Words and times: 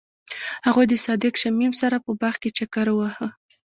هغوی 0.67 0.85
د 0.89 0.93
صادق 1.05 1.33
شمیم 1.41 1.71
سره 1.81 1.97
په 2.05 2.11
باغ 2.21 2.35
کې 2.41 2.49
چکر 2.57 2.87
وواهه. 2.91 3.27